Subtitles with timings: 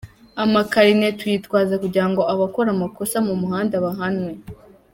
[0.43, 4.31] Amakarine tuyitwaza kugira ngo abakora amakosa mu muhanda bahanwe.